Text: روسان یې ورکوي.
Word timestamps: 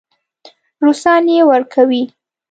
روسان 0.83 1.23
یې 1.35 1.41
ورکوي. 1.51 2.03